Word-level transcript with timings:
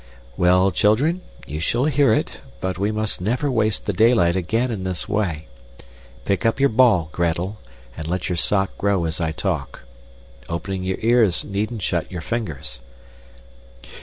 "Well, 0.35 0.71
children, 0.71 1.21
you 1.45 1.59
shall 1.59 1.85
hear 1.85 2.11
it, 2.11 2.41
but 2.59 2.79
we 2.79 2.91
must 2.91 3.21
never 3.21 3.51
waste 3.51 3.85
the 3.85 3.93
daylight 3.93 4.35
again 4.35 4.71
in 4.71 4.83
this 4.83 5.07
way. 5.07 5.45
Pick 6.25 6.43
up 6.43 6.59
your 6.59 6.69
ball, 6.69 7.09
Gretel, 7.11 7.59
and 7.95 8.07
let 8.07 8.27
your 8.27 8.35
sock 8.37 8.75
grow 8.79 9.05
as 9.05 9.21
I 9.21 9.31
talk. 9.31 9.81
Opening 10.49 10.83
your 10.83 10.97
ears 11.01 11.45
needn't 11.45 11.83
shut 11.83 12.11
your 12.11 12.21
fingers. 12.21 12.79